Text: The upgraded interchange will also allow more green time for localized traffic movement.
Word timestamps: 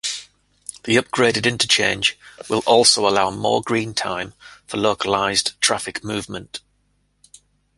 The 0.85 0.95
upgraded 0.95 1.45
interchange 1.45 2.17
will 2.49 2.63
also 2.65 3.07
allow 3.07 3.29
more 3.29 3.61
green 3.61 3.93
time 3.93 4.33
for 4.65 4.77
localized 4.77 5.51
traffic 5.61 6.03
movement. 6.03 6.59